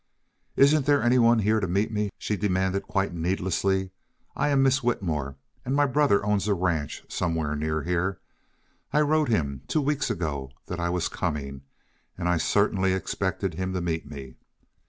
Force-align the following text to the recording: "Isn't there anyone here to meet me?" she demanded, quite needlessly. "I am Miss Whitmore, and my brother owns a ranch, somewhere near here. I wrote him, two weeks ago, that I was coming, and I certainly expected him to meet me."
"Isn't 0.55 0.87
there 0.87 1.03
anyone 1.03 1.37
here 1.37 1.59
to 1.59 1.67
meet 1.67 1.91
me?" 1.91 2.09
she 2.17 2.35
demanded, 2.35 2.81
quite 2.87 3.13
needlessly. 3.13 3.91
"I 4.35 4.49
am 4.49 4.63
Miss 4.63 4.81
Whitmore, 4.81 5.35
and 5.63 5.75
my 5.75 5.85
brother 5.85 6.25
owns 6.25 6.47
a 6.47 6.55
ranch, 6.55 7.03
somewhere 7.07 7.55
near 7.55 7.83
here. 7.83 8.19
I 8.91 9.01
wrote 9.01 9.29
him, 9.29 9.61
two 9.67 9.81
weeks 9.81 10.09
ago, 10.09 10.49
that 10.65 10.79
I 10.79 10.89
was 10.89 11.07
coming, 11.07 11.61
and 12.17 12.27
I 12.27 12.37
certainly 12.37 12.93
expected 12.93 13.53
him 13.53 13.73
to 13.73 13.81
meet 13.81 14.09
me." 14.09 14.37